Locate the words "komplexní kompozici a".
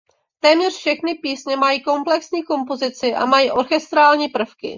1.83-3.25